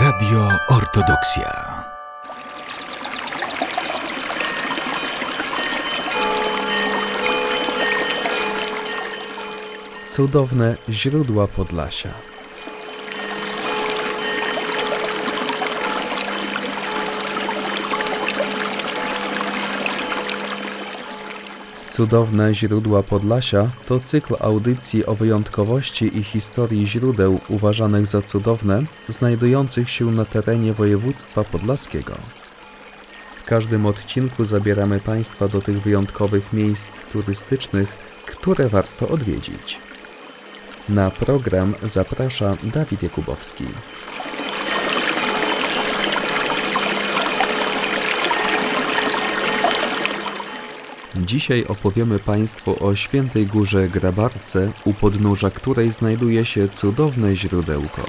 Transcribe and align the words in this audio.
Radio 0.00 0.48
Ortodoksja. 0.68 1.84
Cudowne 10.06 10.76
źródła 10.88 11.48
Podlasia. 11.48 12.27
Cudowne 21.98 22.54
źródła 22.54 23.02
Podlasia 23.02 23.68
to 23.86 24.00
cykl 24.00 24.34
audycji 24.40 25.06
o 25.06 25.14
wyjątkowości 25.14 26.18
i 26.18 26.22
historii 26.22 26.86
źródeł 26.86 27.40
uważanych 27.48 28.06
za 28.06 28.22
cudowne, 28.22 28.82
znajdujących 29.08 29.90
się 29.90 30.04
na 30.04 30.24
terenie 30.24 30.72
województwa 30.72 31.44
podlaskiego. 31.44 32.14
W 33.36 33.44
każdym 33.44 33.86
odcinku 33.86 34.44
zabieramy 34.44 35.00
Państwa 35.00 35.48
do 35.48 35.60
tych 35.60 35.82
wyjątkowych 35.82 36.52
miejsc 36.52 37.02
turystycznych, 37.02 37.88
które 38.26 38.68
warto 38.68 39.08
odwiedzić. 39.08 39.78
Na 40.88 41.10
program 41.10 41.74
zaprasza 41.82 42.56
Dawid 42.62 43.02
Jakubowski. 43.02 43.64
Dzisiaj 51.26 51.64
opowiemy 51.64 52.18
Państwu 52.18 52.86
o 52.86 52.96
świętej 52.96 53.46
górze 53.46 53.88
Grabarce, 53.88 54.72
u 54.84 54.94
podnóża 54.94 55.50
której 55.50 55.92
znajduje 55.92 56.44
się 56.44 56.68
cudowne 56.68 57.36
źródełko. 57.36 58.02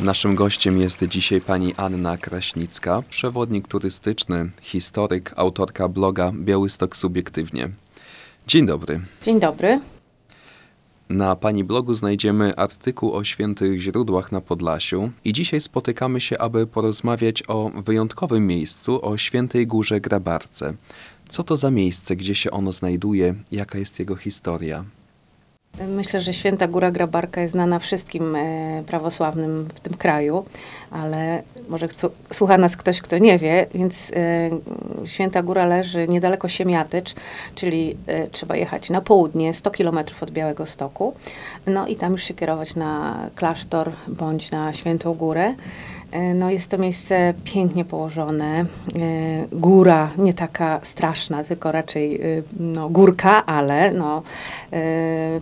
Naszym 0.00 0.34
gościem 0.34 0.78
jest 0.78 1.04
dzisiaj 1.04 1.40
pani 1.40 1.74
Anna 1.76 2.16
Kraśnicka, 2.16 3.02
przewodnik 3.10 3.68
turystyczny, 3.68 4.50
historyk, 4.62 5.32
autorka 5.36 5.88
bloga 5.88 6.32
Białystok 6.34 6.96
Subiektywnie. 6.96 7.70
Dzień 8.46 8.66
dobry. 8.66 9.00
Dzień 9.22 9.40
dobry. 9.40 9.80
Na 11.10 11.36
pani 11.36 11.64
blogu 11.64 11.94
znajdziemy 11.94 12.56
artykuł 12.56 13.12
o 13.12 13.24
świętych 13.24 13.80
źródłach 13.80 14.32
na 14.32 14.40
Podlasiu 14.40 15.10
i 15.24 15.32
dzisiaj 15.32 15.60
spotykamy 15.60 16.20
się, 16.20 16.38
aby 16.38 16.66
porozmawiać 16.66 17.42
o 17.48 17.70
wyjątkowym 17.70 18.46
miejscu, 18.46 19.06
o 19.06 19.16
świętej 19.16 19.66
górze 19.66 20.00
Grabarce. 20.00 20.74
Co 21.28 21.42
to 21.42 21.56
za 21.56 21.70
miejsce, 21.70 22.16
gdzie 22.16 22.34
się 22.34 22.50
ono 22.50 22.72
znajduje, 22.72 23.34
jaka 23.52 23.78
jest 23.78 23.98
jego 23.98 24.16
historia? 24.16 24.84
Myślę, 25.78 26.20
że 26.20 26.32
Święta 26.32 26.68
Góra 26.68 26.90
Grabarka 26.90 27.40
jest 27.40 27.52
znana 27.52 27.78
wszystkim 27.78 28.36
e, 28.36 28.82
prawosławnym 28.86 29.68
w 29.74 29.80
tym 29.80 29.94
kraju, 29.94 30.44
ale 30.90 31.42
może 31.68 31.86
słucha 32.32 32.58
nas 32.58 32.76
ktoś, 32.76 33.00
kto 33.00 33.18
nie 33.18 33.38
wie, 33.38 33.66
więc 33.74 34.12
e, 34.16 34.50
Święta 35.06 35.42
Góra 35.42 35.66
leży 35.66 36.08
niedaleko 36.08 36.48
Siemiatycz, 36.48 37.14
czyli 37.54 37.96
e, 38.06 38.28
trzeba 38.28 38.56
jechać 38.56 38.90
na 38.90 39.00
południe, 39.00 39.54
100 39.54 39.70
kilometrów 39.70 40.22
od 40.22 40.30
Białego 40.30 40.66
Stoku, 40.66 41.14
no 41.66 41.86
i 41.86 41.96
tam 41.96 42.12
już 42.12 42.22
się 42.22 42.34
kierować 42.34 42.76
na 42.76 43.16
klasztor 43.34 43.92
bądź 44.08 44.50
na 44.50 44.72
Świętą 44.72 45.14
Górę. 45.14 45.54
E, 46.10 46.34
No 46.34 46.50
jest 46.50 46.70
to 46.70 46.78
miejsce 46.78 47.34
pięknie 47.44 47.84
położone, 47.84 48.60
e, 48.60 48.64
góra 49.52 50.10
nie 50.18 50.34
taka 50.34 50.80
straszna, 50.82 51.44
tylko 51.44 51.72
raczej 51.72 52.20
e, 52.20 52.42
no, 52.60 52.88
górka, 52.88 53.46
ale 53.46 53.92
no, 53.92 54.22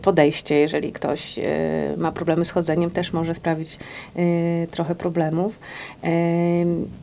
podejście, 0.02 0.55
jeżeli 0.55 0.92
ktoś 0.92 1.39
ma 1.96 2.12
problemy 2.12 2.45
z 2.45 2.51
chodzeniem, 2.51 2.90
też 2.90 3.12
może 3.12 3.34
sprawić 3.34 3.79
trochę 4.70 4.95
problemów. 4.95 5.61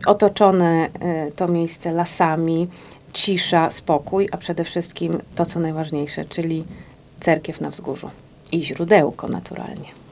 Otoczone 0.05 0.89
to 1.35 1.47
miejsce 1.47 1.91
lasami, 1.91 2.67
cisza, 3.13 3.69
spokój, 3.69 4.29
a 4.31 4.37
przede 4.37 4.63
wszystkim 4.63 5.21
to, 5.35 5.45
co 5.45 5.59
najważniejsze, 5.59 6.25
czyli 6.25 6.63
cerkiew 7.19 7.61
na 7.61 7.69
wzgórzu 7.69 8.09
i 8.51 8.63
źródełko 8.63 9.27
naturalnie. 9.27 10.04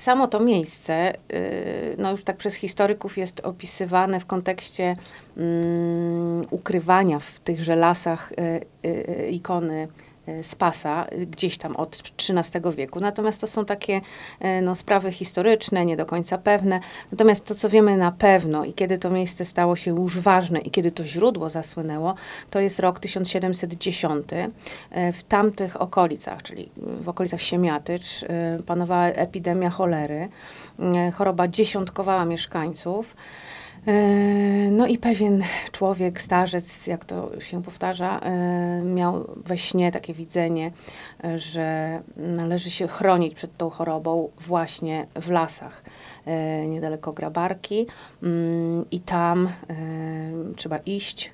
Samo 0.00 0.26
to 0.26 0.40
miejsce, 0.40 1.12
y, 1.32 1.96
no 1.98 2.10
już 2.10 2.24
tak 2.24 2.36
przez 2.36 2.54
historyków 2.54 3.18
jest 3.18 3.40
opisywane 3.40 4.20
w 4.20 4.26
kontekście 4.26 4.96
mm, 5.36 6.46
ukrywania 6.50 7.18
w 7.18 7.40
tychże 7.40 7.76
lasach 7.76 8.32
y, 8.32 8.64
y, 8.88 9.28
ikony 9.30 9.88
y, 10.38 10.44
Spasa, 10.44 11.06
y, 11.12 11.26
gdzieś 11.26 11.58
tam 11.58 11.76
od 11.76 12.02
XIII 12.18 12.62
wieku. 12.76 13.00
Natomiast 13.00 13.40
to 13.40 13.46
są 13.46 13.64
takie 13.64 14.00
y, 14.44 14.62
no, 14.62 14.74
sprawy 14.74 15.12
historyczne, 15.12 15.86
nie 15.86 15.96
do 15.96 16.06
końca 16.06 16.38
pewne. 16.38 16.80
Natomiast 17.12 17.44
to, 17.44 17.54
co 17.54 17.68
wiemy 17.68 17.96
na 17.96 18.12
pewno 18.12 18.64
i 18.64 18.72
kiedy 18.72 18.98
to 18.98 19.10
miejsce 19.10 19.44
stało 19.44 19.76
się 19.76 19.90
już 19.90 20.20
ważne 20.20 20.58
i 20.58 20.70
kiedy 20.70 20.90
to 20.90 21.04
źródło 21.04 21.50
zasłynęło, 21.50 22.14
to 22.50 22.60
jest 22.60 22.78
rok 22.78 22.98
1710. 22.98 24.32
Y, 24.32 25.12
W 25.12 25.22
tamtych 25.22 25.80
okolicach, 25.80 26.42
czyli 26.42 26.68
w 26.76 27.08
okolicach 27.08 27.42
Siemiatycz, 27.42 28.24
panowała 28.66 29.06
epidemia 29.06 29.70
cholery. 29.70 30.28
Choroba 31.14 31.48
dziesiątkowała 31.48 32.24
mieszkańców. 32.24 33.16
E, 33.86 34.70
No 34.70 34.86
i 34.86 34.98
pewien 34.98 35.42
człowiek, 35.72 36.20
starzec, 36.20 36.86
jak 36.86 37.04
to 37.04 37.40
się 37.40 37.62
powtarza, 37.62 38.20
e, 38.20 38.82
miał 38.84 39.26
we 39.46 39.58
śnie 39.58 39.92
takie 39.92 40.14
widzenie, 40.14 40.70
że 41.34 42.00
należy 42.16 42.70
się 42.70 42.88
chronić 42.88 43.34
przed 43.34 43.56
tą 43.56 43.70
chorobą 43.70 44.30
właśnie 44.40 45.06
w 45.14 45.30
lasach 45.30 45.82
e, 46.26 46.66
niedaleko 46.66 47.12
Grabarki. 47.12 47.86
Mm, 48.22 48.84
i 48.90 49.00
tam 49.00 49.48
trzeba 50.56 50.78
iść, 50.78 51.32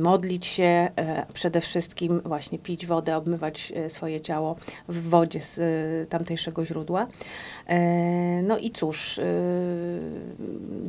modlić 0.00 0.46
się, 0.46 0.88
e, 0.96 1.26
przede 1.34 1.60
wszystkim 1.60 2.20
właśnie 2.24 2.58
pić 2.58 2.86
wodę, 2.86 3.16
obmywać 3.16 3.72
e, 3.76 3.90
swoje 3.90 4.20
ciało 4.20 4.56
w 4.88 5.08
wodzie 5.08 5.40
z 5.40 5.58
e, 5.58 6.06
tamtejszego 6.06 6.64
źródła. 6.64 7.06
No 8.42 8.58
i 8.58 8.70
cóż, 8.70 9.20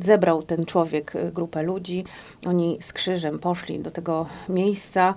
zebrał 0.00 0.42
ten 0.42 0.64
człowiek 0.64 1.12
grupę 1.32 1.62
ludzi. 1.62 2.04
Oni 2.46 2.78
z 2.80 2.92
krzyżem 2.92 3.38
poszli 3.38 3.80
do 3.80 3.90
tego 3.90 4.26
miejsca, 4.48 5.14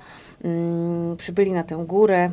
przybyli 1.18 1.52
na 1.52 1.64
tę 1.64 1.86
górę. 1.88 2.32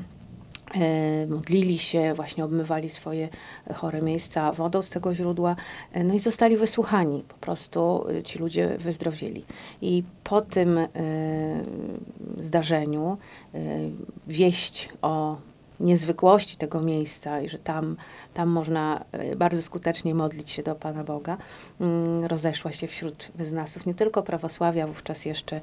E, 0.75 1.27
Modlili 1.27 1.78
się, 1.78 2.12
właśnie 2.15 2.44
obmywali 2.44 2.88
swoje 2.88 3.28
chore 3.75 4.03
miejsca 4.03 4.53
wodą 4.53 4.83
z 4.83 4.91
tego 4.91 5.15
źródła, 5.15 5.56
e, 5.93 6.05
no 6.05 6.15
i 6.15 6.19
zostali 6.19 6.56
wysłuchani. 6.56 7.25
Po 7.28 7.34
prostu 7.34 8.05
e, 8.09 8.22
ci 8.22 8.38
ludzie 8.38 8.77
wyzdrowieli. 8.78 9.44
I 9.83 10.03
po 10.25 10.41
tym 10.41 10.81
zdarzeniu 12.41 13.19
wieść 14.27 14.88
o 15.03 15.37
niezwykłości 15.81 16.56
tego 16.56 16.81
miejsca 16.81 17.41
i 17.41 17.49
że 17.49 17.59
tam, 17.59 17.97
tam 18.34 18.49
można 18.49 19.04
bardzo 19.37 19.62
skutecznie 19.62 20.15
modlić 20.15 20.50
się 20.50 20.62
do 20.62 20.75
Pana 20.75 21.04
Boga, 21.04 21.37
mm, 21.81 22.25
rozeszła 22.25 22.72
się 22.72 22.87
wśród 22.87 23.33
wyznawców 23.34 23.87
nie 23.87 23.94
tylko 23.94 24.22
prawosławia, 24.22 24.87
wówczas 24.87 25.25
jeszcze 25.25 25.60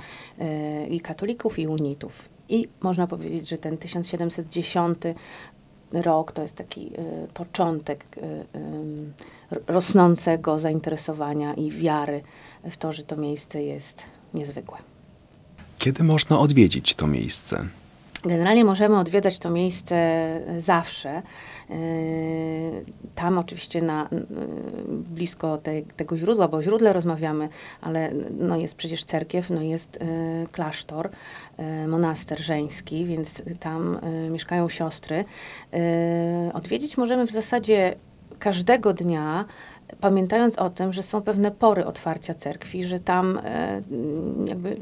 i 0.89 1.01
katolików, 1.01 1.59
i 1.59 1.67
unitów. 1.67 2.29
I 2.49 2.67
można 2.81 3.07
powiedzieć, 3.07 3.49
że 3.49 3.57
ten 3.57 3.77
1710 3.77 4.97
rok 5.91 6.31
to 6.31 6.41
jest 6.41 6.55
taki 6.55 6.87
e, 6.87 7.27
początek 7.33 8.05
em, 8.53 9.13
r- 9.51 9.61
rosnącego 9.67 10.59
zainteresowania 10.59 11.53
i 11.53 11.71
wiary 11.71 12.21
w 12.71 12.77
to, 12.77 12.91
że 12.91 13.03
to 13.03 13.17
miejsce 13.17 13.63
jest 13.63 14.03
niezwykłe. 14.33 14.77
Kiedy 15.77 16.03
można 16.03 16.39
odwiedzić 16.39 16.95
to 16.95 17.07
miejsce? 17.07 17.67
Generalnie 18.23 18.65
możemy 18.65 18.99
odwiedzać 18.99 19.39
to 19.39 19.49
miejsce 19.49 19.95
e, 19.95 20.61
zawsze. 20.61 21.21
Yy, 21.69 21.75
Tam 23.15 23.37
oczywiście 23.37 23.81
na, 23.81 24.09
yy, 24.11 24.27
blisko 24.89 25.57
tej, 25.57 25.83
tego 25.83 26.17
źródła, 26.17 26.47
bo 26.47 26.57
o 26.57 26.61
źródle 26.61 26.93
rozmawiamy, 26.93 27.49
ale 27.81 28.11
no 28.39 28.57
jest 28.57 28.75
przecież 28.75 29.03
cerkiew, 29.03 29.49
no 29.49 29.61
jest 29.61 29.99
klasztor, 30.51 31.09
monaster 31.87 32.39
żeński, 32.39 33.05
więc 33.05 33.43
tam 33.59 33.99
mieszkają 34.29 34.69
siostry. 34.69 35.25
Odwiedzić 36.53 36.97
możemy 36.97 37.27
w 37.27 37.31
zasadzie 37.31 37.95
każdego 38.39 38.93
dnia 38.93 39.45
pamiętając 40.01 40.59
o 40.59 40.69
tym, 40.69 40.93
że 40.93 41.03
są 41.03 41.21
pewne 41.21 41.51
pory 41.51 41.85
otwarcia 41.85 42.33
cerkwi, 42.33 42.85
że 42.85 42.99
tam 42.99 43.39
e, 43.43 43.81
jakby 44.45 44.69
e, 44.69 44.75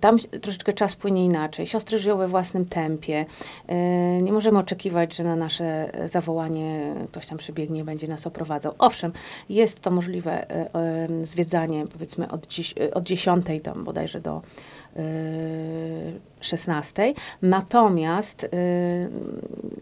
tam 0.00 0.18
troszeczkę 0.18 0.72
czas 0.72 0.94
płynie 0.94 1.24
inaczej. 1.24 1.66
Siostry 1.66 1.98
żyją 1.98 2.16
we 2.16 2.28
własnym 2.28 2.66
tempie. 2.66 3.24
E, 3.68 4.22
Nie 4.22 4.32
możemy 4.32 4.58
oczekiwać, 4.58 5.16
że 5.16 5.24
na 5.24 5.36
nasze 5.36 5.90
zawołanie 6.04 6.94
ktoś 7.08 7.26
tam 7.26 7.38
przybiegnie 7.38 7.80
i 7.80 7.84
będzie 7.84 8.08
nas 8.08 8.26
oprowadzał. 8.26 8.74
Owszem, 8.78 9.12
jest 9.48 9.80
to 9.80 9.90
możliwe 9.90 10.46
zwiedzanie 11.22 11.86
powiedzmy 11.92 12.30
od, 12.30 12.46
dziś, 12.46 12.74
od 12.94 13.04
10 13.04 13.46
tam 13.62 13.84
bodajże 13.84 14.20
do 14.20 14.42
e, 14.96 15.02
16. 16.40 17.14
Natomiast 17.42 18.44
y, 18.44 18.48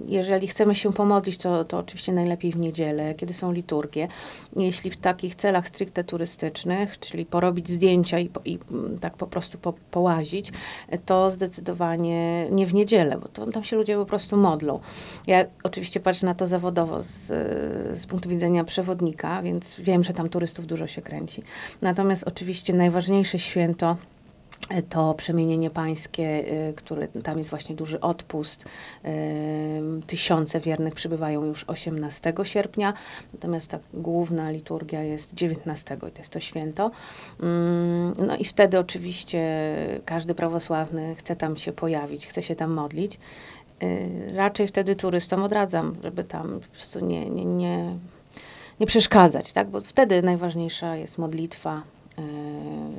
jeżeli 0.07 0.47
chcemy 0.47 0.75
się 0.75 0.93
pomodlić, 0.93 1.39
to, 1.39 1.65
to 1.65 1.79
oczywiście 1.79 2.13
najlepiej 2.13 2.53
w 2.53 2.57
niedzielę, 2.57 3.15
kiedy 3.15 3.35
są 3.35 3.53
liturgie. 3.53 4.09
Jeśli 4.57 4.91
w 4.91 4.97
takich 4.97 5.35
celach 5.35 5.69
stricte 5.69 6.05
turystycznych, 6.05 6.99
czyli 6.99 7.27
porobić 7.27 7.69
zdjęcia 7.69 8.19
i, 8.19 8.31
i 8.45 8.59
mm, 8.71 8.99
tak 8.99 9.17
po 9.17 9.27
prostu 9.27 9.59
po, 9.59 9.75
połazić, 9.91 10.53
to 11.07 11.31
zdecydowanie 11.31 12.51
nie 12.51 12.67
w 12.67 12.75
niedzielę, 12.75 13.19
bo 13.19 13.29
to, 13.29 13.47
tam 13.47 13.65
się 13.65 13.77
ludzie 13.77 13.97
po 13.97 14.07
prostu 14.07 14.37
modlą. 14.37 14.81
Ja 15.27 15.45
oczywiście 15.63 16.01
patrzę 16.01 16.27
na 16.27 16.35
to 16.35 16.47
zawodowo 16.47 17.01
z, 17.01 17.27
z 18.01 18.07
punktu 18.07 18.29
widzenia 18.29 18.65
przewodnika, 18.65 19.43
więc 19.43 19.81
wiem, 19.81 20.05
że 20.05 20.13
tam 20.13 20.29
turystów 20.29 20.67
dużo 20.67 20.87
się 20.87 21.03
kręci. 21.03 21.43
Natomiast 21.83 22.25
oczywiście 22.29 22.73
najważniejsze 22.73 23.39
święto 23.39 23.97
to 24.89 25.15
przemienienie 25.15 25.71
pańskie, 25.71 26.53
y, 26.69 26.75
które 26.77 27.09
tam 27.09 27.39
jest 27.39 27.51
właśnie 27.51 27.75
duży 27.75 28.01
odpust. 28.01 28.65
Ym, 29.05 30.03
Tysiące 30.07 30.61
wiernych 30.61 30.95
przybywają 30.95 31.45
już 31.45 31.65
18 31.65 32.33
sierpnia, 32.45 32.95
natomiast 33.35 33.71
ta 33.71 33.79
główna 33.95 34.51
liturgia 34.51 35.03
jest 35.03 35.35
19 35.35 35.95
i 35.95 36.13
to 36.13 36.19
jest 36.19 36.33
to 36.33 36.41
święto. 36.41 36.91
Ym, 37.43 38.13
No 38.27 38.37
i 38.37 38.45
wtedy 38.45 38.79
oczywiście 38.79 39.41
każdy 40.05 40.35
prawosławny 40.35 41.15
chce 41.15 41.37
tam 41.37 41.57
się 41.57 41.73
pojawić, 41.73 42.27
chce 42.27 42.43
się 42.43 42.57
tam 42.57 42.71
modlić. 42.71 43.19
Y, 43.83 44.33
Raczej 44.35 44.69
wtedy 44.69 44.95
turystom 44.95 45.43
odradzam, 45.43 45.93
żeby 46.03 46.25
tam 46.25 46.61
po 46.61 46.69
prostu 46.69 47.01
nie, 47.01 47.31
nie, 47.31 47.45
nie, 47.45 47.97
nie 48.81 48.87
przeszkadzać, 48.87 49.53
tak? 49.53 49.71
bo 49.71 49.81
wtedy 49.81 50.23
najważniejsza 50.23 50.97
jest 50.97 51.19
modlitwa, 51.19 51.83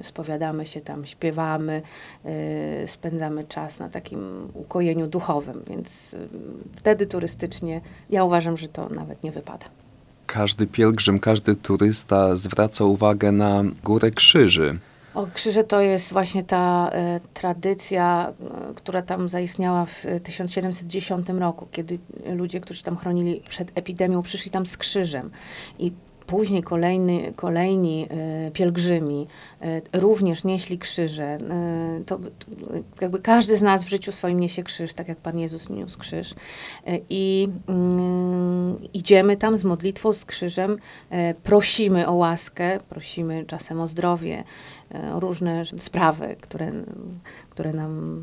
spowiadamy 0.02 0.66
się 0.66 0.82
tam, 0.82 1.06
śpiewamy, 1.06 1.82
e, 2.26 2.88
spędzamy 2.88 3.46
czas 3.46 3.80
na 3.80 3.90
takim 3.90 4.48
ukojeniu 4.54 5.08
duchowym, 5.08 5.62
więc 5.68 6.14
e, 6.14 6.18
wtedy 6.76 7.06
turystycznie 7.06 7.82
ja 8.10 8.24
uważam, 8.24 8.58
że 8.58 8.68
to 8.68 8.90
nawet 8.90 9.24
nie 9.24 9.32
wypada. 9.32 9.66
Każdy 10.28 10.68
pielgrzym, 10.68 11.20
każdy 11.20 11.56
turysta 11.56 12.36
zwraca 12.36 12.86
uwagę 12.86 13.32
na 13.32 13.64
Górę 13.84 14.12
Krzyży. 14.12 14.80
O, 15.14 15.28
krzyże 15.34 15.64
to 15.64 15.82
jest 15.82 16.14
właśnie 16.14 16.44
ta 16.44 16.90
e, 16.94 17.20
tradycja, 17.34 18.34
e, 18.70 18.74
która 18.74 19.02
tam 19.02 19.30
zaistniała 19.30 19.86
w 19.86 20.06
e, 20.06 20.20
1710 20.20 21.30
roku, 21.30 21.68
kiedy 21.72 22.00
ludzie, 22.36 22.60
którzy 22.60 22.84
tam 22.84 22.98
chronili 22.98 23.42
przed 23.50 23.72
epidemią, 23.76 24.22
przyszli 24.22 24.52
tam 24.52 24.66
z 24.66 24.78
krzyżem. 24.78 25.32
I 25.80 25.92
później 26.32 26.64
kolejny, 26.64 27.34
kolejni 27.36 28.08
e, 28.10 28.52
pielgrzymi 28.52 29.28
e, 29.62 29.82
również 30.00 30.44
nieśli 30.44 30.78
krzyże. 30.78 31.24
E, 31.24 31.40
to, 32.06 32.20
jakby 33.02 33.20
każdy 33.20 33.58
z 33.58 33.62
nas 33.62 33.84
w 33.84 33.90
życiu 33.90 34.12
swoim 34.12 34.40
niesie 34.40 34.64
krzyż, 34.64 34.94
tak 34.94 35.08
jak 35.08 35.18
Pan 35.18 35.40
Jezus 35.40 35.70
niósł 35.70 36.00
krzyż. 36.00 36.34
I 37.10 37.48
mm, 37.68 38.80
idziemy 38.94 39.38
tam 39.38 39.58
z 39.58 39.64
modlitwą, 39.64 40.14
z 40.14 40.26
krzyżem, 40.26 40.78
prosimy 41.44 42.08
o 42.08 42.14
łaskę, 42.14 42.80
prosimy 42.90 43.46
czasem 43.46 43.82
o 43.82 43.88
zdrowie, 43.88 44.44
o 45.14 45.20
różne 45.20 45.64
sprawy, 45.66 46.36
które, 46.42 46.72
które 47.50 47.74
nam 47.74 48.22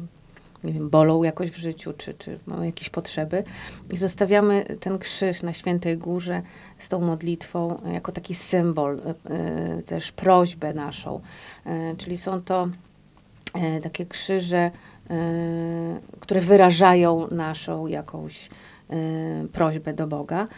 nie 0.65 0.73
wiem, 0.73 0.91
bolą 0.91 1.23
jakoś 1.23 1.51
w 1.51 1.57
życiu, 1.57 1.93
czy, 1.99 2.15
czy 2.15 2.39
jakieś 2.63 2.91
potrzeby. 2.91 3.45
I 3.93 3.97
zostawiamy 3.97 4.65
ten 4.81 4.99
krzyż 4.99 5.43
na 5.43 5.53
Świętej 5.53 5.99
Górze 5.99 6.43
z 6.79 6.89
tą 6.89 7.01
modlitwą 7.01 7.81
jako 7.93 8.13
taki 8.13 8.35
symbol, 8.35 8.99
e, 8.99 9.15
e, 9.35 9.83
też 9.83 10.13
prośbę 10.13 10.75
naszą. 10.75 11.21
E, 11.67 11.97
Czyli 11.97 12.17
są 12.17 12.43
to 12.43 12.69
takie 13.83 14.07
krzyże, 14.07 14.71
które 16.21 16.41
wyrażają 16.41 17.29
naszą 17.31 17.87
jakąś 17.87 18.49
prośbę 19.53 19.93
do 19.93 20.07
Boga. 20.07 20.49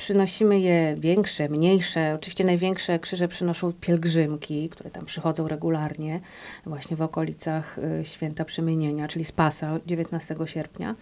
Przynosimy 0.00 0.60
je 0.60 0.96
większe, 0.98 1.48
mniejsze. 1.48 2.14
Oczywiście 2.14 2.44
największe 2.44 2.98
krzyże 2.98 3.28
przynoszą 3.28 3.72
pielgrzymki, 3.72 4.68
które 4.68 4.90
tam 4.90 5.04
przychodzą 5.04 5.48
regularnie, 5.48 6.20
właśnie 6.66 6.96
w 6.96 7.02
okolicach 7.02 7.78
e, 7.78 8.04
Święta 8.04 8.44
Przemienienia, 8.44 9.08
czyli 9.08 9.24
Spasa 9.24 9.78
19 9.86 10.36
sierpnia. 10.44 10.94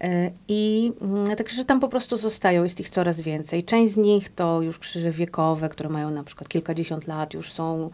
E, 0.00 0.30
I 0.48 0.92
mm, 1.00 1.36
te 1.36 1.44
krzyże 1.44 1.64
tam 1.64 1.80
po 1.80 1.88
prostu 1.88 2.16
zostają, 2.16 2.62
jest 2.62 2.80
ich 2.80 2.88
coraz 2.88 3.20
więcej. 3.20 3.62
Część 3.62 3.92
z 3.92 3.96
nich 3.96 4.28
to 4.28 4.62
już 4.62 4.78
krzyże 4.78 5.10
wiekowe, 5.10 5.68
które 5.68 5.88
mają 5.88 6.10
na 6.10 6.24
przykład 6.24 6.48
kilkadziesiąt 6.48 7.06
lat, 7.06 7.34
już 7.34 7.52
są, 7.52 7.90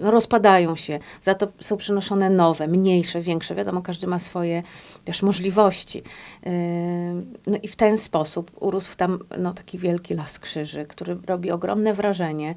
no, 0.00 0.10
rozpadają 0.10 0.76
się. 0.76 0.98
Za 1.20 1.34
to 1.34 1.48
są 1.60 1.76
przynoszone 1.76 2.30
nowe, 2.30 2.68
mniejsze, 2.68 3.20
większe. 3.20 3.54
Wiadomo, 3.54 3.82
każdy 3.82 4.06
ma 4.06 4.18
swoje 4.18 4.62
też 5.04 5.22
możliwości. 5.22 6.02
E, 6.46 6.52
No 7.46 7.58
i 7.62 7.68
w 7.68 7.76
ten 7.76 7.98
sposób 7.98 8.50
urósł 8.60 8.96
tam 8.96 9.18
no, 9.38 9.54
taki 9.62 9.78
wielki 9.78 10.14
las 10.14 10.38
krzyży, 10.38 10.86
który 10.86 11.16
robi 11.26 11.50
ogromne 11.50 11.94
wrażenie. 11.94 12.54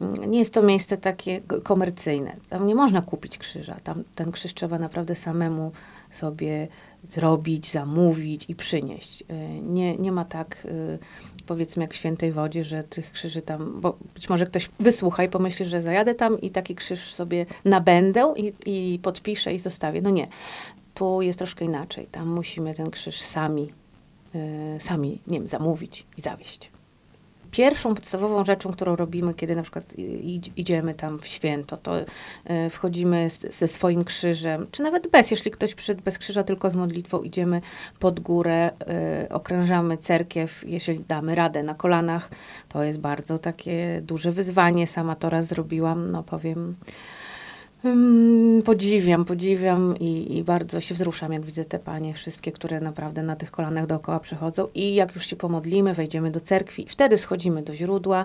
Mm, 0.00 0.30
Nie 0.30 0.38
jest 0.38 0.54
to 0.54 0.62
miejsce 0.62 0.96
takie 0.96 1.40
komercyjne. 1.62 2.36
Tam 2.48 2.66
nie 2.66 2.74
można 2.74 3.02
kupić 3.02 3.38
krzyża. 3.38 3.76
Tam 3.84 4.04
ten 4.14 4.32
krzyż 4.32 4.54
trzeba 4.54 4.78
naprawdę 4.78 5.14
samemu 5.14 5.72
sobie 6.10 6.68
zrobić, 7.10 7.70
zamówić 7.70 8.44
i 8.48 8.54
przynieść. 8.54 9.22
Y, 9.22 9.24
Nie, 9.62 9.96
nie 9.96 10.12
ma 10.12 10.24
tak, 10.24 10.66
y, 10.66 10.98
powiedzmy, 11.46 11.82
jak 11.82 11.92
w 11.92 11.96
Świętej 11.96 12.32
Wodzie, 12.32 12.64
że 12.64 12.84
tych 12.84 13.12
krzyży 13.12 13.42
tam, 13.42 13.80
bo 13.80 13.96
być 14.14 14.28
może 14.28 14.46
ktoś 14.46 14.70
wysłucha 14.80 15.24
i 15.24 15.28
pomyśli, 15.28 15.64
że 15.66 15.80
zajadę 15.80 16.14
tam 16.14 16.40
i 16.40 16.50
taki 16.50 16.74
krzyż 16.74 17.14
sobie 17.14 17.46
nabędę 17.64 18.34
i, 18.36 18.52
i 18.66 18.98
podpiszę 18.98 19.52
i 19.52 19.58
zostawię. 19.58 20.02
No 20.02 20.10
nie. 20.10 20.28
Tu 20.94 21.22
jest 21.22 21.38
troszkę 21.38 21.64
inaczej. 21.64 22.06
Tam 22.06 22.28
musimy 22.28 22.74
ten 22.74 22.90
krzyż 22.90 23.20
sami, 23.20 23.70
sami, 24.78 25.20
nie 25.26 25.38
wiem, 25.38 25.46
zamówić 25.46 26.06
i 26.18 26.20
zawieźć 26.20 26.70
pierwszą 27.50 27.94
podstawową 27.94 28.44
rzeczą, 28.44 28.72
którą 28.72 28.96
robimy, 28.96 29.34
kiedy 29.34 29.56
na 29.56 29.62
przykład 29.62 29.98
i- 29.98 30.40
idziemy 30.56 30.94
tam 30.94 31.18
w 31.18 31.26
święto, 31.26 31.76
to 31.76 31.92
e, 32.44 32.70
wchodzimy 32.70 33.28
ze 33.50 33.68
swoim 33.68 34.04
krzyżem, 34.04 34.66
czy 34.70 34.82
nawet 34.82 35.08
bez, 35.10 35.30
jeśli 35.30 35.50
ktoś 35.50 35.74
przyszedł 35.74 36.02
bez 36.02 36.18
krzyża, 36.18 36.42
tylko 36.42 36.70
z 36.70 36.74
modlitwą, 36.74 37.22
idziemy 37.22 37.60
pod 37.98 38.20
górę, 38.20 38.70
okrążamy 39.30 39.98
cerkiew, 39.98 40.64
jeśli 40.66 41.00
damy 41.08 41.34
radę 41.34 41.62
na 41.62 41.74
kolanach, 41.74 42.30
to 42.68 42.82
jest 42.82 42.98
bardzo 42.98 43.38
takie 43.38 44.02
duże 44.04 44.32
wyzwanie, 44.32 44.86
sama 44.86 45.16
to 45.16 45.30
raz 45.30 45.46
zrobiłam, 45.46 46.10
no 46.10 46.22
powiem, 46.22 46.76
Podziwiam, 48.64 49.24
podziwiam 49.24 49.94
i, 50.00 50.36
i 50.36 50.44
bardzo 50.44 50.80
się 50.80 50.94
wzruszam, 50.94 51.32
jak 51.32 51.44
widzę 51.44 51.64
te 51.64 51.78
panie, 51.78 52.14
wszystkie, 52.14 52.52
które 52.52 52.80
naprawdę 52.80 53.22
na 53.22 53.36
tych 53.36 53.50
kolanach 53.50 53.86
dookoła 53.86 54.20
przechodzą. 54.20 54.68
I 54.74 54.94
jak 54.94 55.14
już 55.14 55.26
się 55.26 55.36
pomodlimy, 55.36 55.94
wejdziemy 55.94 56.30
do 56.30 56.40
cerkwi, 56.40 56.86
wtedy 56.88 57.18
schodzimy 57.18 57.62
do 57.62 57.74
źródła, 57.74 58.24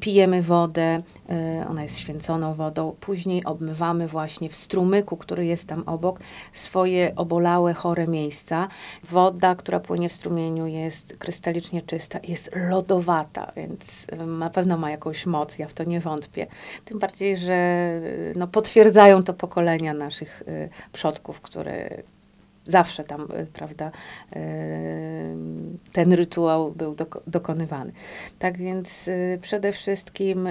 pijemy 0.00 0.42
wodę, 0.42 1.02
e, 1.28 1.66
ona 1.68 1.82
jest 1.82 1.98
święconą 1.98 2.54
wodą. 2.54 2.96
Później 3.00 3.44
obmywamy 3.44 4.08
właśnie 4.08 4.48
w 4.48 4.56
strumyku, 4.56 5.16
który 5.16 5.46
jest 5.46 5.66
tam 5.66 5.82
obok, 5.86 6.20
swoje 6.52 7.12
obolałe, 7.16 7.74
chore 7.74 8.06
miejsca. 8.06 8.68
Woda, 9.04 9.54
która 9.54 9.80
płynie 9.80 10.08
w 10.08 10.12
strumieniu, 10.12 10.66
jest 10.66 11.16
krystalicznie 11.16 11.82
czysta, 11.82 12.18
jest 12.28 12.50
lodowata, 12.70 13.52
więc 13.56 14.06
e, 14.08 14.26
na 14.26 14.50
pewno 14.50 14.78
ma 14.78 14.90
jakąś 14.90 15.26
moc, 15.26 15.58
ja 15.58 15.68
w 15.68 15.74
to 15.74 15.84
nie 15.84 16.00
wątpię. 16.00 16.46
Tym 16.84 16.98
bardziej, 16.98 17.36
że 17.36 17.54
y, 18.04 18.32
no, 18.36 18.46
potwierdzają 18.88 19.22
to 19.22 19.34
pokolenia 19.34 19.94
naszych 19.94 20.42
y, 20.48 20.68
przodków, 20.92 21.40
które 21.40 22.02
zawsze 22.68 23.04
tam, 23.04 23.22
y, 23.22 23.46
prawda, 23.52 23.90
y, 24.36 24.40
ten 25.92 26.12
rytuał 26.12 26.72
był 26.72 26.94
doko- 26.94 27.20
dokonywany. 27.26 27.92
Tak 28.38 28.58
więc 28.58 29.08
y, 29.08 29.38
przede 29.42 29.72
wszystkim 29.72 30.48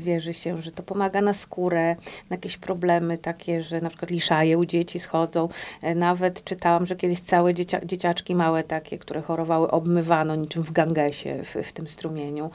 wierzy 0.00 0.34
się, 0.34 0.58
że 0.58 0.72
to 0.72 0.82
pomaga 0.82 1.20
na 1.22 1.32
skórę, 1.32 1.96
na 2.30 2.34
jakieś 2.34 2.56
problemy 2.56 3.18
takie, 3.18 3.62
że 3.62 3.80
na 3.80 3.88
przykład 3.88 4.10
liszaje 4.10 4.58
u 4.58 4.64
dzieci 4.64 4.98
schodzą. 5.00 5.48
E, 5.82 5.94
Nawet 5.94 6.44
czytałam, 6.44 6.86
że 6.86 6.96
kiedyś 6.96 7.20
całe 7.20 7.54
dziecia- 7.54 7.84
dzieciaczki 7.86 8.34
małe 8.34 8.64
takie, 8.64 8.98
które 8.98 9.22
chorowały, 9.22 9.70
obmywano 9.70 10.34
niczym 10.36 10.62
w 10.62 10.72
Gangesie 10.72 11.42
w, 11.44 11.54
w 11.68 11.72
tym 11.72 11.88
strumieniu. 11.88 12.50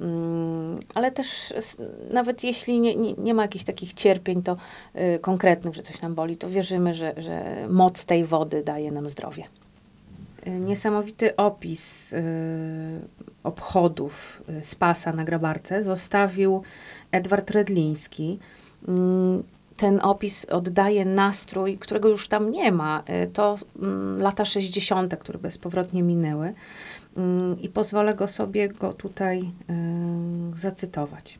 Mm, 0.00 0.78
ale 0.94 1.10
też 1.10 1.54
nawet 2.10 2.44
jeśli 2.44 2.80
nie, 2.80 2.96
nie, 2.96 3.12
nie 3.12 3.34
ma 3.34 3.42
jakichś 3.42 3.64
takich 3.64 3.92
cierpień 3.94 4.42
to 4.42 4.56
konkretnych, 5.20 5.74
że 5.74 5.82
coś 5.82 6.02
nam 6.02 6.14
boli, 6.14 6.36
to 6.36 6.48
wierzymy, 6.48 6.94
że, 6.94 7.14
że 7.16 7.66
moc 7.68 8.04
tej 8.04 8.24
wody 8.24 8.39
daje 8.44 8.92
nam 8.92 9.08
zdrowie. 9.08 9.44
y, 10.46 10.50
niesamowity 10.50 11.36
opis 11.36 12.12
y, 12.12 12.22
obchodów 13.42 14.42
y, 14.48 14.62
Spasa 14.62 15.12
na 15.12 15.24
Grabarce 15.24 15.82
zostawił 15.82 16.62
Edward 17.12 17.50
Redliński. 17.50 18.38
Ten 19.76 20.00
opis 20.02 20.44
oddaje 20.44 21.04
nastrój, 21.04 21.78
którego 21.78 22.08
już 22.08 22.28
tam 22.28 22.50
nie 22.50 22.72
ma. 22.72 23.02
To 23.32 23.54
mm, 23.82 24.20
lata 24.22 24.44
60., 24.44 25.16
które 25.16 25.38
bezpowrotnie 25.38 26.02
minęły. 26.02 26.54
I 27.60 27.68
pozwolę 27.68 28.14
go 28.14 28.26
sobie 28.26 28.68
go 28.68 28.92
tutaj 28.92 29.50
zacytować. 30.56 31.38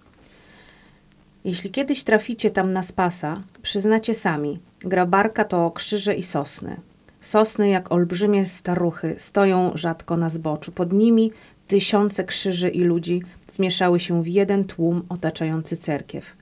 Jeśli 1.45 1.71
kiedyś 1.71 2.05
traficie 2.05 2.51
tam 2.51 2.73
na 2.73 2.83
Spasa, 2.83 3.43
przyznacie 3.63 4.15
sami, 4.15 4.61
grabarka 4.81 5.45
to 5.45 5.71
krzyże 5.71 6.15
i 6.15 6.23
sosny. 6.23 6.81
Sosny 7.21 7.69
jak 7.69 7.93
olbrzymie 7.93 8.47
staruchy 8.47 9.15
stoją 9.19 9.73
rzadko 9.75 10.17
na 10.17 10.29
zboczu. 10.29 10.73
Pod 10.73 10.93
nimi 10.93 11.33
tysiące 11.67 12.25
krzyży 12.25 12.69
i 12.69 12.85
ludzi 12.85 13.23
zmieszały 13.49 14.01
się 14.01 14.23
w 14.23 14.29
jeden 14.29 14.65
tłum 14.65 15.03
otaczający 15.09 15.77
cerkiew. 15.77 16.37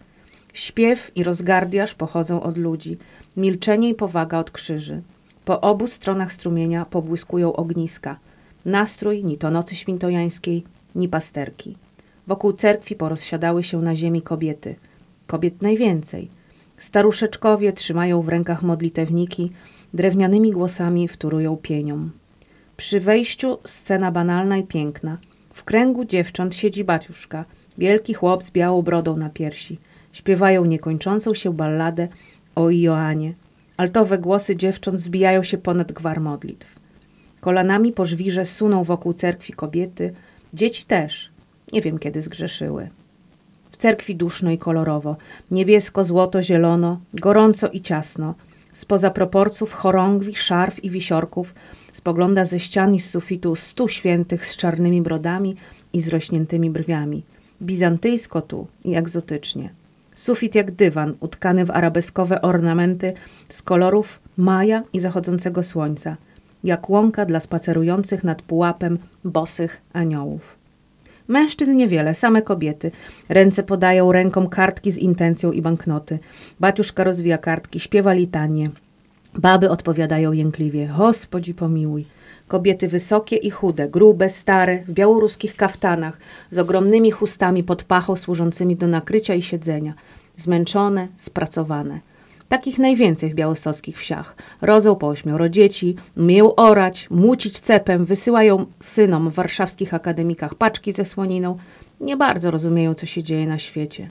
Śpiew 0.52 1.12
i 1.14 1.24
rozgardiaż 1.24 1.94
pochodzą 1.94 2.42
od 2.42 2.58
ludzi, 2.58 2.98
milczenie 3.36 3.88
i 3.88 3.94
powaga 3.94 4.38
od 4.38 4.50
krzyży. 4.50 5.02
Po 5.44 5.60
obu 5.60 5.86
stronach 5.86 6.32
strumienia 6.32 6.84
pobłyskują 6.84 7.52
ogniska. 7.52 8.18
Nastrój 8.64 9.24
ni 9.24 9.38
to 9.38 9.50
nocy 9.50 9.76
świętojańskiej, 9.76 10.64
ni 10.94 11.08
pasterki. 11.08 11.76
Wokół 12.26 12.52
cerkwi 12.52 12.94
porozsiadały 12.94 13.62
się 13.62 13.82
na 13.82 13.96
ziemi 13.96 14.22
kobiety. 14.22 14.74
Kobiet 15.26 15.62
najwięcej. 15.62 16.30
Staruszeczkowie 16.78 17.72
trzymają 17.72 18.22
w 18.22 18.28
rękach 18.28 18.62
modlitewniki, 18.62 19.52
drewnianymi 19.94 20.50
głosami 20.50 21.08
wtórują 21.08 21.56
pieniom. 21.56 22.10
Przy 22.76 23.00
wejściu 23.00 23.58
scena 23.64 24.12
banalna 24.12 24.56
i 24.56 24.64
piękna. 24.64 25.18
W 25.54 25.64
kręgu 25.64 26.04
dziewcząt 26.04 26.54
siedzi 26.54 26.84
baciuszka, 26.84 27.44
wielki 27.78 28.14
chłop 28.14 28.42
z 28.42 28.50
białą 28.50 28.82
brodą 28.82 29.16
na 29.16 29.30
piersi. 29.30 29.78
Śpiewają 30.12 30.64
niekończącą 30.64 31.34
się 31.34 31.52
balladę 31.52 32.08
o 32.54 32.70
Joanie. 32.70 33.34
Altowe 33.76 34.18
głosy 34.18 34.56
dziewcząt 34.56 35.00
zbijają 35.00 35.42
się 35.42 35.58
ponad 35.58 35.92
gwar 35.92 36.20
modlitw. 36.20 36.78
Kolanami 37.40 37.92
po 37.92 38.04
żwirze 38.04 38.46
suną 38.46 38.84
wokół 38.84 39.12
cerkwi 39.12 39.52
kobiety, 39.52 40.12
dzieci 40.54 40.84
też. 40.84 41.30
Nie 41.72 41.80
wiem, 41.80 41.98
kiedy 41.98 42.22
zgrzeszyły. 42.22 42.90
W 43.70 43.76
cerkwi 43.76 44.16
duszno 44.16 44.50
i 44.50 44.58
kolorowo, 44.58 45.16
niebiesko, 45.50 46.04
złoto, 46.04 46.42
zielono, 46.42 47.00
gorąco 47.14 47.68
i 47.68 47.80
ciasno. 47.80 48.34
Spoza 48.78 49.10
proporców 49.10 49.72
chorągwi, 49.72 50.34
szarf 50.34 50.84
i 50.84 50.90
wisiorków 50.90 51.54
spogląda 51.92 52.44
ze 52.44 52.60
ścian 52.60 52.94
i 52.94 53.00
z 53.00 53.10
sufitu 53.10 53.56
stu 53.56 53.88
świętych 53.88 54.46
z 54.46 54.56
czarnymi 54.56 55.02
brodami 55.02 55.56
i 55.92 56.00
zrośniętymi 56.00 56.70
brwiami. 56.70 57.24
Bizantyjsko 57.62 58.42
tu 58.42 58.66
i 58.84 58.94
egzotycznie. 58.94 59.70
Sufit 60.14 60.54
jak 60.54 60.70
dywan, 60.70 61.14
utkany 61.20 61.64
w 61.64 61.70
arabeskowe 61.70 62.42
ornamenty 62.42 63.12
z 63.48 63.62
kolorów 63.62 64.20
maja 64.36 64.82
i 64.92 65.00
zachodzącego 65.00 65.62
słońca, 65.62 66.16
jak 66.64 66.90
łąka 66.90 67.24
dla 67.24 67.40
spacerujących 67.40 68.24
nad 68.24 68.42
pułapem 68.42 68.98
bosych 69.24 69.80
aniołów. 69.92 70.57
Mężczyzn 71.28 71.76
niewiele, 71.76 72.14
same 72.14 72.42
kobiety. 72.42 72.90
Ręce 73.28 73.62
podają 73.62 74.12
rękom 74.12 74.48
kartki 74.48 74.90
z 74.90 74.98
intencją 74.98 75.52
i 75.52 75.62
banknoty. 75.62 76.18
Baciuszka 76.60 77.04
rozwija 77.04 77.38
kartki, 77.38 77.80
śpiewa 77.80 78.12
litanie. 78.12 78.66
Baby 79.34 79.70
odpowiadają 79.70 80.32
jękliwie. 80.32 80.88
Hospodzi 80.88 81.54
pomiłuj. 81.54 82.06
Kobiety 82.48 82.88
wysokie 82.88 83.36
i 83.36 83.50
chude, 83.50 83.88
grube, 83.88 84.28
stare, 84.28 84.84
w 84.88 84.92
białoruskich 84.92 85.56
kaftanach, 85.56 86.18
z 86.50 86.58
ogromnymi 86.58 87.10
chustami 87.10 87.64
pod 87.64 87.84
pachą 87.84 88.16
służącymi 88.16 88.76
do 88.76 88.86
nakrycia 88.86 89.34
i 89.34 89.42
siedzenia. 89.42 89.94
Zmęczone, 90.36 91.08
spracowane. 91.16 92.00
Takich 92.48 92.78
najwięcej 92.78 93.30
w 93.30 93.34
białostockich 93.34 93.98
wsiach. 93.98 94.36
Rodzą 94.60 94.96
po 94.96 95.08
ośmioro 95.08 95.48
dzieci, 95.48 95.96
umieją 96.16 96.54
orać, 96.54 97.10
młócić 97.10 97.60
cepem, 97.60 98.04
wysyłają 98.04 98.66
synom 98.80 99.30
w 99.30 99.34
warszawskich 99.34 99.94
akademikach 99.94 100.54
paczki 100.54 100.92
ze 100.92 101.04
słoniną. 101.04 101.56
Nie 102.00 102.16
bardzo 102.16 102.50
rozumieją, 102.50 102.94
co 102.94 103.06
się 103.06 103.22
dzieje 103.22 103.46
na 103.46 103.58
świecie. 103.58 104.10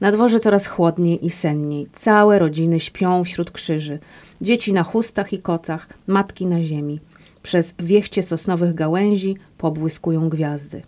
Na 0.00 0.12
dworze 0.12 0.40
coraz 0.40 0.66
chłodniej 0.66 1.26
i 1.26 1.30
senniej. 1.30 1.86
Całe 1.92 2.38
rodziny 2.38 2.80
śpią 2.80 3.24
wśród 3.24 3.50
krzyży. 3.50 3.98
Dzieci 4.40 4.72
na 4.72 4.82
chustach 4.82 5.32
i 5.32 5.38
kocach, 5.38 5.88
matki 6.06 6.46
na 6.46 6.62
ziemi. 6.62 7.00
Przez 7.42 7.74
wiechcie 7.78 8.22
sosnowych 8.22 8.74
gałęzi 8.74 9.36
pobłyskują 9.58 10.28
gwiazdy. 10.28 10.82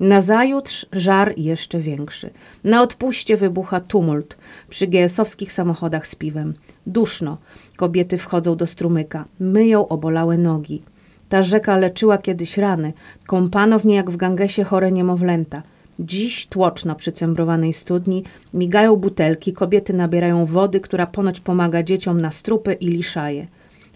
Nazajutrz 0.00 0.86
żar 0.92 1.34
jeszcze 1.36 1.78
większy. 1.78 2.30
Na 2.64 2.82
odpuście 2.82 3.36
wybucha 3.36 3.80
tumult 3.80 4.36
przy 4.68 4.86
GS-owskich 4.86 5.52
samochodach 5.52 6.06
z 6.06 6.14
piwem. 6.14 6.54
Duszno. 6.86 7.38
Kobiety 7.76 8.18
wchodzą 8.18 8.56
do 8.56 8.66
strumyka. 8.66 9.24
Myją 9.40 9.88
obolałe 9.88 10.38
nogi. 10.38 10.82
Ta 11.28 11.42
rzeka 11.42 11.76
leczyła 11.76 12.18
kiedyś 12.18 12.58
rany. 12.58 12.92
Kąpano 13.26 13.78
w 13.78 13.84
niej 13.84 13.96
jak 13.96 14.10
w 14.10 14.16
gangesie 14.16 14.64
chore 14.64 14.92
niemowlęta. 14.92 15.62
Dziś 15.98 16.46
tłoczno 16.46 16.94
przy 16.94 17.12
cembrowanej 17.12 17.72
studni. 17.72 18.24
Migają 18.54 18.96
butelki. 18.96 19.52
Kobiety 19.52 19.92
nabierają 19.92 20.46
wody, 20.46 20.80
która 20.80 21.06
ponoć 21.06 21.40
pomaga 21.40 21.82
dzieciom 21.82 22.20
na 22.20 22.30
strupy 22.30 22.72
i 22.72 22.86
liszaje. 22.86 23.46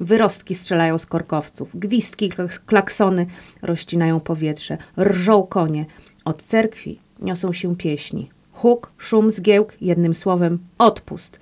Wyrostki 0.00 0.54
strzelają 0.54 0.98
z 0.98 1.06
korkowców, 1.06 1.76
gwizdki, 1.76 2.30
klak- 2.30 2.60
klaksony 2.66 3.26
rozcinają 3.62 4.20
powietrze, 4.20 4.78
rżą 5.00 5.42
konie. 5.42 5.86
Od 6.24 6.42
cerkwi 6.42 7.00
niosą 7.22 7.52
się 7.52 7.76
pieśni. 7.76 8.28
Huk, 8.52 8.92
szum, 8.98 9.30
zgiełk, 9.30 9.76
jednym 9.80 10.14
słowem 10.14 10.58
odpust. 10.78 11.40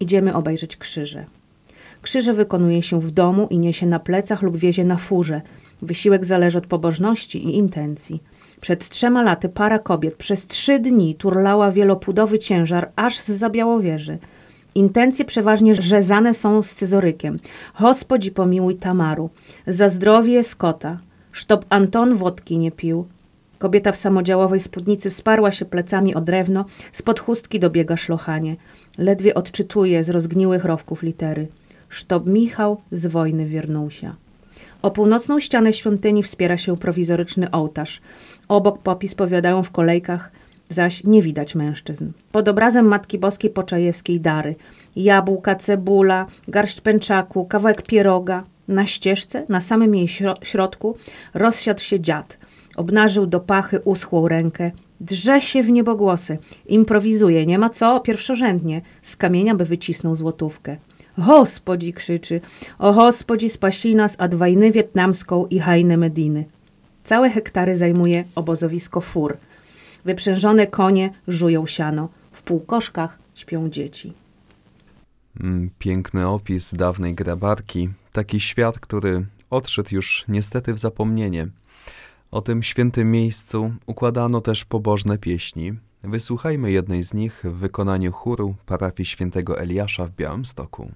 Idziemy 0.00 0.34
obejrzeć 0.34 0.76
krzyże. 0.76 1.26
Krzyże 2.02 2.32
wykonuje 2.32 2.82
się 2.82 3.00
w 3.00 3.10
domu 3.10 3.46
i 3.50 3.58
niesie 3.58 3.86
na 3.86 3.98
plecach 3.98 4.42
lub 4.42 4.56
wiezie 4.56 4.84
na 4.84 4.96
furze. 4.96 5.42
Wysiłek 5.82 6.24
zależy 6.24 6.58
od 6.58 6.66
pobożności 6.66 7.44
i 7.44 7.56
intencji. 7.56 8.22
Przed 8.60 8.88
trzema 8.88 9.22
laty 9.22 9.48
para 9.48 9.78
kobiet 9.78 10.16
przez 10.16 10.46
trzy 10.46 10.78
dni 10.78 11.14
turlała 11.14 11.70
wielopudowy 11.70 12.38
ciężar 12.38 12.92
aż 12.96 13.18
z 13.18 13.28
Zabiałowieży. 13.28 14.18
Intencje 14.74 15.24
przeważnie 15.24 15.74
rzezane 15.74 16.34
są 16.34 16.62
scyzorykiem. 16.62 17.38
Hospodzi 17.74 18.30
pomiłuj 18.30 18.76
Tamaru. 18.76 19.30
Za 19.66 19.88
zdrowie 19.88 20.44
Skota. 20.44 20.98
Sztob 21.32 21.64
Anton 21.68 22.14
wodki 22.14 22.58
nie 22.58 22.70
pił. 22.70 23.06
Kobieta 23.58 23.92
w 23.92 23.96
samodziałowej 23.96 24.60
spódnicy 24.60 25.10
wsparła 25.10 25.52
się 25.52 25.64
plecami 25.64 26.14
o 26.14 26.20
drewno, 26.20 26.64
spod 26.92 27.20
chustki 27.20 27.60
dobiega 27.60 27.96
szlochanie. 27.96 28.56
Ledwie 28.98 29.34
odczytuje 29.34 30.04
z 30.04 30.10
rozgniłych 30.10 30.64
rowków 30.64 31.02
litery. 31.02 31.48
Sztob 31.88 32.26
Michał 32.26 32.80
z 32.92 33.06
wojny 33.06 33.46
Wiernusia. 33.46 34.16
O 34.82 34.90
północną 34.90 35.40
ścianę 35.40 35.72
świątyni 35.72 36.22
wspiera 36.22 36.56
się 36.56 36.76
prowizoryczny 36.76 37.50
ołtarz. 37.50 38.00
Obok 38.48 38.78
popis 38.78 39.14
powiadają 39.14 39.62
w 39.62 39.70
kolejkach, 39.70 40.32
zaś 40.68 41.04
nie 41.04 41.22
widać 41.22 41.54
mężczyzn. 41.54 42.10
Pod 42.32 42.48
obrazem 42.48 42.86
Matki 42.86 43.18
Boskiej 43.18 43.50
Poczajewskiej 43.50 44.20
dary. 44.20 44.54
Jabłka, 44.96 45.54
cebula, 45.54 46.26
garść 46.48 46.80
pęczaku, 46.80 47.44
kawałek 47.44 47.82
pieroga. 47.82 48.44
Na 48.68 48.86
ścieżce, 48.86 49.46
na 49.48 49.60
samym 49.60 49.94
jej 49.94 50.06
śro- 50.06 50.44
środku, 50.44 50.96
rozsiadł 51.34 51.80
się 51.80 52.00
dziad. 52.00 52.38
Obnażył 52.76 53.26
do 53.26 53.40
pachy 53.40 53.80
uschłą 53.84 54.28
rękę. 54.28 54.70
Drze 55.00 55.40
się 55.40 55.62
w 55.62 55.70
niebogłosy. 55.70 56.38
Improwizuje, 56.66 57.46
nie 57.46 57.58
ma 57.58 57.70
co, 57.70 58.00
pierwszorzędnie. 58.00 58.80
Z 59.02 59.16
kamienia 59.16 59.54
by 59.54 59.64
wycisnął 59.64 60.14
złotówkę. 60.14 60.76
Hospodzi 61.20 61.92
krzyczy. 61.92 62.40
O 62.78 62.92
hospodzi 62.92 63.50
spasi 63.50 63.96
nas 63.96 64.16
od 64.16 64.34
wojny 64.34 64.72
wietnamską 64.72 65.46
i 65.46 65.58
hajne 65.58 65.96
Mediny. 65.96 66.44
Całe 67.04 67.30
hektary 67.30 67.76
zajmuje 67.76 68.24
obozowisko 68.34 69.00
fur. 69.00 69.36
Wyprzężone 70.04 70.66
konie 70.66 71.10
żują 71.28 71.66
siano. 71.66 72.08
W 72.32 72.42
półkoszkach 72.42 73.18
śpią 73.34 73.70
dzieci. 73.70 74.12
Mm, 75.40 75.70
Piękny 75.78 76.28
opis 76.28 76.74
dawnej 76.74 77.14
grabarki, 77.14 77.88
taki 78.12 78.40
świat, 78.40 78.78
który 78.78 79.26
odszedł 79.50 79.94
już 79.94 80.24
niestety 80.28 80.74
w 80.74 80.78
zapomnienie. 80.78 81.48
O 82.30 82.40
tym 82.40 82.62
świętym 82.62 83.10
miejscu 83.10 83.72
układano 83.86 84.40
też 84.40 84.64
pobożne 84.64 85.18
pieśni. 85.18 85.72
Wysłuchajmy 86.02 86.70
jednej 86.70 87.04
z 87.04 87.14
nich 87.14 87.42
w 87.44 87.52
wykonaniu 87.52 88.12
chóru 88.12 88.54
parafii 88.66 89.06
świętego 89.06 89.60
Eliasza 89.60 90.06
w 90.06 90.10
Białymstoku. 90.10 90.92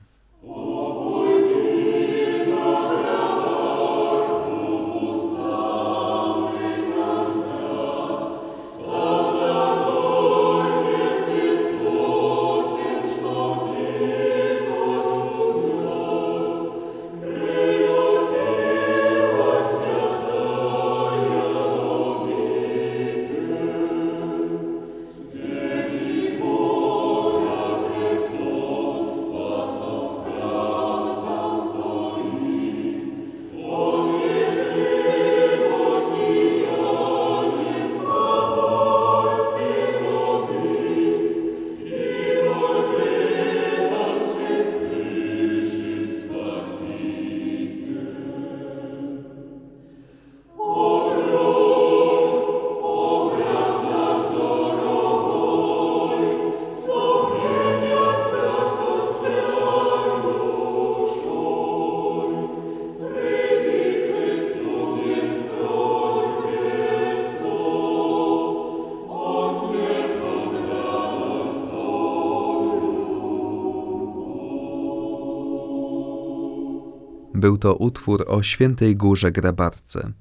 Był 77.43 77.59
to 77.59 77.75
utwór 77.75 78.25
o 78.29 78.43
Świętej 78.43 78.97
Górze 78.97 79.33
Grabarce. 79.33 80.13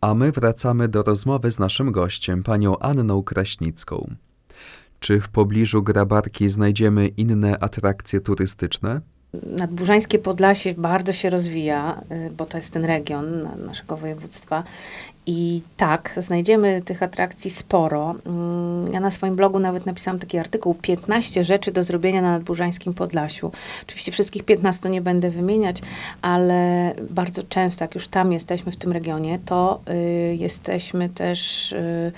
A 0.00 0.14
my 0.14 0.32
wracamy 0.32 0.88
do 0.88 1.02
rozmowy 1.02 1.50
z 1.52 1.58
naszym 1.58 1.92
gościem, 1.92 2.42
panią 2.42 2.78
Anną 2.78 3.22
Kraśnicką. 3.22 4.14
Czy 5.00 5.20
w 5.20 5.28
pobliżu 5.28 5.82
Grabarki 5.82 6.50
znajdziemy 6.50 7.08
inne 7.08 7.58
atrakcje 7.58 8.20
turystyczne? 8.20 9.00
Nadburzańskie 9.46 10.18
Podlasie 10.18 10.74
bardzo 10.78 11.12
się 11.12 11.30
rozwija, 11.30 12.00
y, 12.12 12.30
bo 12.30 12.46
to 12.46 12.58
jest 12.58 12.70
ten 12.72 12.84
region 12.84 13.42
na- 13.42 13.56
naszego 13.56 13.96
województwa. 13.96 14.64
I 15.26 15.62
tak, 15.76 16.14
znajdziemy 16.16 16.82
tych 16.84 17.02
atrakcji 17.02 17.50
sporo. 17.50 18.14
Mm, 18.26 18.84
Ja 18.92 19.00
na 19.00 19.10
swoim 19.10 19.36
blogu 19.36 19.58
nawet 19.58 19.86
napisałam 19.86 20.18
taki 20.18 20.38
artykuł 20.38 20.74
15 20.74 21.44
rzeczy 21.44 21.72
do 21.72 21.82
zrobienia 21.82 22.22
na 22.22 22.30
Nadburzańskim 22.30 22.94
Podlasiu. 22.94 23.50
Oczywiście 23.82 24.12
wszystkich 24.12 24.42
15 24.42 24.90
nie 24.90 25.00
będę 25.00 25.30
wymieniać, 25.30 25.76
ale 26.22 26.92
bardzo 27.10 27.42
często, 27.42 27.84
jak 27.84 27.94
już 27.94 28.08
tam 28.08 28.32
jesteśmy 28.32 28.72
w 28.72 28.76
tym 28.76 28.92
regionie, 28.92 29.38
to 29.44 29.80
y, 29.88 30.36
jesteśmy 30.36 31.08
też 31.08 31.72
y, 31.72 32.12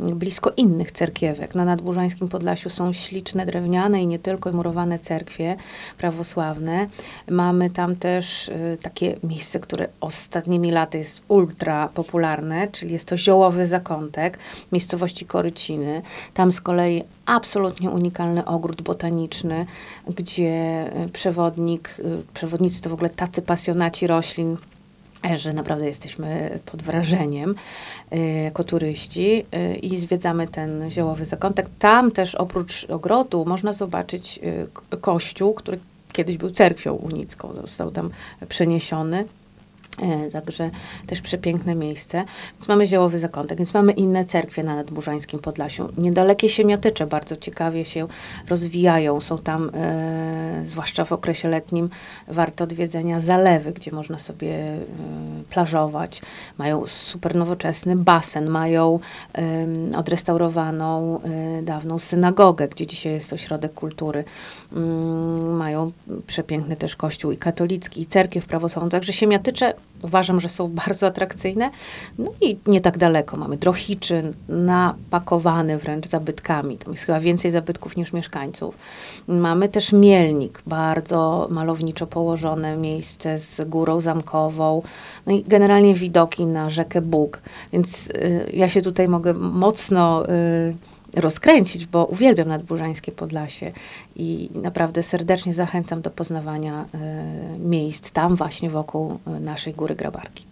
blisko 0.00 0.50
innych 0.56 0.92
cerkiewek. 0.92 1.54
Na 1.54 1.64
Nadburzańskim 1.64 2.28
Podlasiu 2.28 2.70
są 2.70 2.92
śliczne 2.92 3.46
drewniane 3.46 4.02
i 4.02 4.06
nie 4.06 4.18
tylko 4.18 4.52
murowane 4.52 4.98
cerkwie 4.98 5.56
prawosławne. 5.98 6.86
Mamy 7.30 7.70
tam 7.70 7.96
też 7.96 8.48
y, 8.48 8.78
takie 8.82 9.16
miejsce, 9.24 9.60
które 9.60 9.88
ostatnimi 10.00 10.70
laty 10.70 10.98
jest 10.98 11.22
ultra 11.28 11.88
popularne, 11.88 12.49
czyli 12.72 12.92
jest 12.92 13.08
to 13.08 13.16
Ziołowy 13.16 13.66
Zakątek 13.66 14.38
miejscowości 14.72 15.26
Koryciny. 15.26 16.02
Tam 16.34 16.52
z 16.52 16.60
kolei 16.60 17.02
absolutnie 17.26 17.90
unikalny 17.90 18.44
ogród 18.44 18.82
botaniczny, 18.82 19.66
gdzie 20.08 20.84
y, 21.06 21.08
przewodnik, 21.08 21.96
y, 21.98 22.22
przewodnicy 22.34 22.82
to 22.82 22.90
w 22.90 22.92
ogóle 22.92 23.10
tacy 23.10 23.42
pasjonaci 23.42 24.06
roślin, 24.06 24.56
e, 25.30 25.38
że 25.38 25.52
naprawdę 25.52 25.86
jesteśmy 25.86 26.60
pod 26.66 26.82
wrażeniem 26.82 27.54
y, 28.12 28.18
jako 28.18 28.64
turyści 28.64 29.46
i 29.82 29.96
zwiedzamy 29.96 30.48
ten 30.48 30.90
ziołowy 30.90 31.24
zakątek. 31.24 31.66
Tam 31.78 32.10
też 32.10 32.34
oprócz 32.34 32.86
ogrodu 32.90 33.44
można 33.44 33.72
zobaczyć 33.72 34.40
kościół, 35.00 35.54
który 35.54 35.80
kiedyś 36.12 36.36
był 36.36 36.50
cerkwią 36.50 36.92
unicką, 36.92 37.54
został 37.54 37.90
tam 37.90 38.10
przeniesiony. 38.48 39.24
E, 39.98 40.30
Także 40.30 40.70
też 41.06 41.20
przepiękne 41.20 41.74
miejsce. 41.74 42.24
Więc 42.54 42.68
mamy 42.68 42.86
Ziołowy 42.86 43.18
Zakątek, 43.18 43.58
więc 43.58 43.74
mamy 43.74 43.92
inne 43.92 44.24
cerkwie 44.24 44.62
na 44.62 44.76
Nadburzańskim 44.76 45.40
Podlasiu. 45.40 45.88
Niedalekie 45.98 46.48
Siemiatycze 46.48 47.06
bardzo 47.06 47.36
ciekawie 47.36 47.84
się 47.84 48.06
rozwijają. 48.48 49.20
Są 49.20 49.38
tam, 49.38 49.70
e, 49.74 50.62
zwłaszcza 50.66 51.04
w 51.04 51.12
okresie 51.12 51.48
letnim, 51.48 51.90
warte 52.28 52.64
odwiedzenia 52.64 53.20
zalewy, 53.20 53.72
gdzie 53.72 53.90
można 53.90 54.18
sobie 54.18 54.54
e, 54.54 54.78
plażować. 55.50 56.22
Mają 56.58 56.86
super 56.86 57.36
nowoczesny 57.36 57.96
basen, 57.96 58.48
mają 58.48 58.98
em, 59.32 59.94
odrestaurowaną 59.96 61.20
e, 61.22 61.62
dawną 61.62 61.98
synagogę, 61.98 62.68
gdzie 62.68 62.86
dzisiaj 62.86 63.12
jest 63.12 63.32
ośrodek 63.32 63.74
kultury. 63.74 64.24
Mm, 64.72 65.56
mają 65.56 65.92
przepiękny 66.26 66.76
też 66.76 66.96
kościół 66.96 67.32
i 67.32 67.36
katolicki, 67.36 68.00
i 68.00 68.06
cerkiew 68.06 68.46
prawosławną. 68.46 68.90
Także 68.90 69.12
Siemiatycze 69.12 69.74
uważam, 70.04 70.40
że 70.40 70.48
są 70.48 70.68
bardzo 70.84 71.06
atrakcyjne. 71.06 71.70
No 72.18 72.32
i 72.40 72.58
nie 72.66 72.80
tak 72.80 72.98
daleko. 72.98 73.36
Mamy 73.36 73.56
Drohiczyn, 73.56 74.32
napakowany 74.48 75.78
wręcz 75.78 76.06
zabytkami. 76.06 76.78
Tam 76.78 76.92
jest 76.92 77.04
chyba 77.04 77.20
więcej 77.20 77.50
zabytków 77.50 77.96
niż 77.96 78.12
mieszkańców. 78.12 78.78
Mamy 79.28 79.68
też 79.68 79.92
Mielnik, 79.92 80.62
bardzo 80.66 81.48
malowniczo 81.50 82.06
położone 82.06 82.76
miejsce 82.76 83.38
z 83.38 83.60
górą 83.68 84.00
zamkową. 84.00 84.82
No 85.26 85.32
i 85.32 85.44
generalnie 85.44 85.94
widoki 85.94 86.46
na 86.46 86.70
rzekę 86.70 87.00
Bóg. 87.00 87.40
Więc 87.72 88.10
y, 88.10 88.50
ja 88.52 88.68
się 88.68 88.82
tutaj 88.82 89.08
mogę 89.08 89.34
mocno 89.34 90.28
y, 90.28 90.74
rozkręcić, 91.16 91.86
bo 91.86 92.04
uwielbiam 92.04 92.48
Nadburzańskie 92.48 93.12
Podlasie 93.12 93.72
i 94.16 94.50
naprawdę 94.54 95.02
serdecznie 95.02 95.52
zachęcam 95.52 96.02
do 96.02 96.10
poznawania 96.10 96.84
y, 96.84 97.58
miejsc 97.58 98.10
tam 98.10 98.36
właśnie 98.36 98.70
wokół 98.70 99.18
y, 99.36 99.40
naszej 99.40 99.74
Góry 99.74 99.94
Grabarki. 99.94 100.44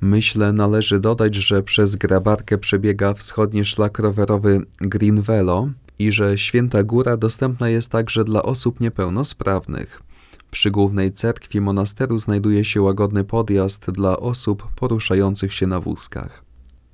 Myślę, 0.00 0.52
należy 0.52 1.00
dodać, 1.00 1.34
że 1.34 1.62
przez 1.62 1.96
Grabarkę 1.96 2.58
przebiega 2.58 3.14
wschodni 3.14 3.64
szlak 3.64 3.98
rowerowy 3.98 4.60
Green 4.80 5.22
Velo 5.22 5.68
i 5.98 6.12
że 6.12 6.38
Święta 6.38 6.82
Góra 6.82 7.16
dostępna 7.16 7.68
jest 7.68 7.90
także 7.90 8.24
dla 8.24 8.42
osób 8.42 8.80
niepełnosprawnych. 8.80 10.02
Przy 10.50 10.70
głównej 10.70 11.12
cerkwi 11.12 11.60
monasteru 11.60 12.18
znajduje 12.18 12.64
się 12.64 12.82
łagodny 12.82 13.24
podjazd 13.24 13.90
dla 13.90 14.16
osób 14.16 14.68
poruszających 14.76 15.52
się 15.52 15.66
na 15.66 15.80
wózkach. 15.80 16.42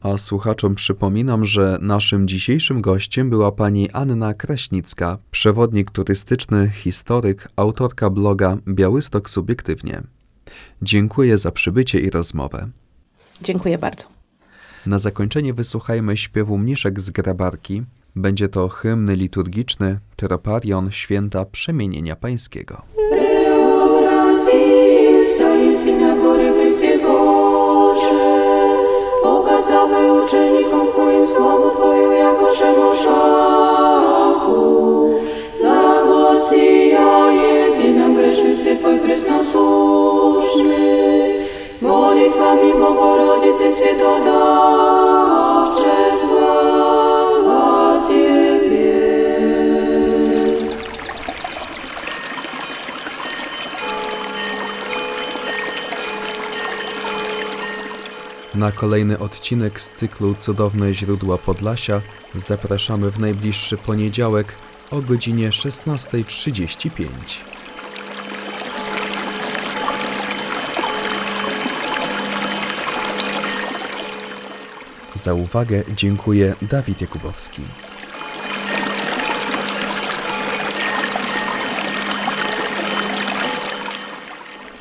A 0.00 0.18
słuchaczom 0.18 0.74
przypominam, 0.74 1.44
że 1.44 1.78
naszym 1.80 2.28
dzisiejszym 2.28 2.80
gościem 2.80 3.30
była 3.30 3.52
pani 3.52 3.90
Anna 3.90 4.34
Kraśnicka, 4.34 5.18
przewodnik 5.30 5.90
turystyczny, 5.90 6.70
historyk, 6.74 7.48
autorka 7.56 8.10
bloga 8.10 8.56
Białystok 8.68 9.30
Subiektywnie. 9.30 10.02
Dziękuję 10.82 11.38
za 11.38 11.50
przybycie 11.50 12.00
i 12.00 12.10
rozmowę. 12.10 12.68
Dziękuję 13.42 13.78
bardzo. 13.78 14.04
Na 14.86 14.98
zakończenie 14.98 15.54
wysłuchajmy 15.54 16.16
śpiewu 16.16 16.58
mniszek 16.58 17.00
z 17.00 17.10
grabarki. 17.10 17.82
Będzie 18.16 18.48
to 18.48 18.68
hymn 18.68 19.14
liturgiczny 19.14 20.00
Troparion 20.16 20.90
Święta 20.90 21.44
Przemienienia 21.44 22.16
Pańskiego. 22.16 22.82
показавай 29.99 30.23
ученикам 30.23 30.87
Твоим 30.91 31.27
славу 31.27 31.69
Твою, 31.71 32.11
якоже 32.11 32.65
мошаку. 32.77 34.53
Да 35.61 36.03
воссияет 36.03 37.97
нам 37.97 38.15
грешный 38.15 38.55
свет 38.55 38.81
Твой 38.81 38.97
пресносущный, 38.99 41.41
молитвами 41.81 42.71
Богородицы 42.71 43.69
Святодавче, 43.71 44.25
Na 58.60 58.72
kolejny 58.72 59.18
odcinek 59.18 59.80
z 59.80 59.90
cyklu 59.90 60.34
Cudowne 60.34 60.94
źródła 60.94 61.38
Podlasia 61.38 62.00
zapraszamy 62.34 63.10
w 63.10 63.18
najbliższy 63.18 63.76
poniedziałek 63.76 64.54
o 64.90 65.02
godzinie 65.02 65.50
16.35. 65.50 67.06
Za 75.14 75.34
uwagę 75.34 75.82
dziękuję 75.96 76.54
Dawid 76.62 77.00
Jakubowski. 77.00 77.62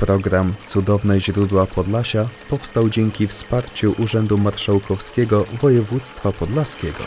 Program 0.00 0.54
Cudowne 0.64 1.20
źródła 1.20 1.66
Podlasia 1.66 2.28
powstał 2.50 2.88
dzięki 2.88 3.26
wsparciu 3.26 3.94
Urzędu 3.98 4.38
Marszałkowskiego 4.38 5.44
Województwa 5.62 6.32
Podlaskiego. 6.32 7.04